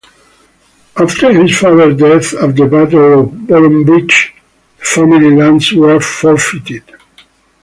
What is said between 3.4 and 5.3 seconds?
Boroughbridge, the family